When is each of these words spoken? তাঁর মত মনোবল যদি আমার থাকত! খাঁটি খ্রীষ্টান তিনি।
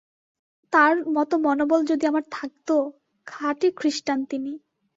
তাঁর 0.73 1.09
মত 1.15 1.31
মনোবল 1.45 1.81
যদি 1.85 2.03
আমার 2.07 2.23
থাকত! 2.31 2.69
খাঁটি 3.27 3.67
খ্রীষ্টান 3.79 4.19
তিনি। 4.25 4.51